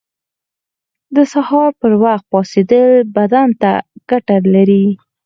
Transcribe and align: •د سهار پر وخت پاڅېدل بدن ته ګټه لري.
•د 1.15 1.17
سهار 1.33 1.71
پر 1.81 1.91
وخت 2.03 2.25
پاڅېدل 2.31 2.89
بدن 3.15 3.47
ته 3.61 3.71
ګټه 4.09 4.37
لري. 4.55 4.85